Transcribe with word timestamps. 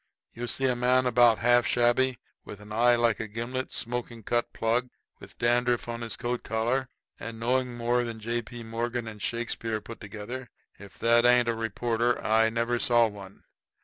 You 0.33 0.47
see 0.47 0.65
a 0.65 0.75
man 0.75 1.05
about 1.05 1.37
half 1.37 1.67
shabby, 1.67 2.17
with 2.43 2.59
an 2.59 2.71
eye 2.71 2.95
like 2.95 3.19
a 3.19 3.27
gimlet, 3.27 3.71
smoking 3.71 4.23
cut 4.23 4.51
plug, 4.51 4.89
with 5.19 5.37
dandruff 5.37 5.87
on 5.87 6.01
his 6.01 6.17
coat 6.17 6.41
collar, 6.41 6.89
and 7.19 7.39
knowing 7.39 7.75
more 7.77 8.03
than 8.03 8.19
J. 8.19 8.41
P. 8.41 8.63
Morgan 8.63 9.07
and 9.07 9.21
Shakespeare 9.21 9.79
put 9.79 10.01
together 10.01 10.49
if 10.79 10.97
that 10.97 11.23
ain't 11.23 11.47
a 11.49 11.53
reporter 11.53 12.19
I 12.25 12.49
never 12.49 12.79
saw 12.79 13.05
one. 13.09 13.43